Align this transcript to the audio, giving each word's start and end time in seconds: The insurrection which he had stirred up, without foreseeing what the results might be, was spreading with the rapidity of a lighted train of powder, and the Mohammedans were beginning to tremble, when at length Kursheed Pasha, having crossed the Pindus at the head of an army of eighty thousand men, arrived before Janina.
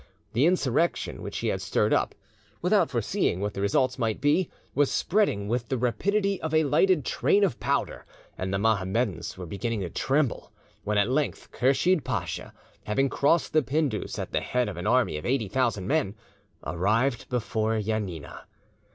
The 0.33 0.47
insurrection 0.47 1.21
which 1.21 1.37
he 1.37 1.49
had 1.49 1.61
stirred 1.61 1.93
up, 1.93 2.15
without 2.59 2.89
foreseeing 2.89 3.39
what 3.39 3.53
the 3.53 3.61
results 3.61 3.99
might 3.99 4.19
be, 4.19 4.49
was 4.73 4.89
spreading 4.89 5.47
with 5.47 5.69
the 5.69 5.77
rapidity 5.77 6.41
of 6.41 6.55
a 6.55 6.63
lighted 6.63 7.05
train 7.05 7.43
of 7.43 7.59
powder, 7.59 8.07
and 8.35 8.51
the 8.51 8.57
Mohammedans 8.57 9.37
were 9.37 9.45
beginning 9.45 9.81
to 9.81 9.91
tremble, 9.91 10.51
when 10.83 10.97
at 10.97 11.07
length 11.11 11.51
Kursheed 11.51 12.03
Pasha, 12.03 12.51
having 12.85 13.09
crossed 13.09 13.53
the 13.53 13.61
Pindus 13.61 14.17
at 14.17 14.31
the 14.31 14.41
head 14.41 14.67
of 14.69 14.75
an 14.77 14.87
army 14.87 15.17
of 15.17 15.25
eighty 15.27 15.47
thousand 15.47 15.85
men, 15.87 16.15
arrived 16.65 17.29
before 17.29 17.79
Janina. 17.79 18.47